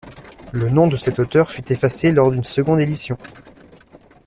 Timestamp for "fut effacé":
1.51-2.11